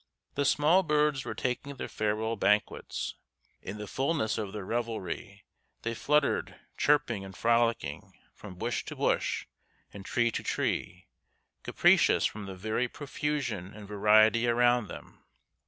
The 0.33 0.45
small 0.45 0.81
birds 0.81 1.25
were 1.25 1.35
taking 1.35 1.75
their 1.75 1.87
farewell 1.87 2.35
banquets. 2.35 3.13
In 3.61 3.77
the 3.77 3.85
fulness 3.85 4.39
of 4.39 4.51
their 4.51 4.65
revelry 4.65 5.45
they 5.83 5.93
fluttered, 5.93 6.55
chirping 6.75 7.23
and 7.23 7.37
frolicking, 7.37 8.11
from 8.33 8.55
bush 8.55 8.83
to 8.85 8.95
bush 8.95 9.45
and 9.93 10.03
tree 10.03 10.31
to 10.31 10.41
tree, 10.41 11.05
capricious 11.61 12.25
from 12.25 12.47
the 12.47 12.55
very 12.55 12.87
profusion 12.87 13.75
and 13.75 13.87
variety 13.87 14.47
around 14.47 14.87
them. 14.87 15.23